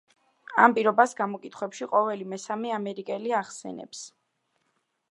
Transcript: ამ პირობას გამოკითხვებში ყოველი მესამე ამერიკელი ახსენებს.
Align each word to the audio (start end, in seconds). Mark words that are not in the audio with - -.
ამ 0.63 0.73
პირობას 0.77 1.13
გამოკითხვებში 1.19 1.89
ყოველი 1.93 2.27
მესამე 2.33 2.75
ამერიკელი 2.79 3.39
ახსენებს. 3.43 4.05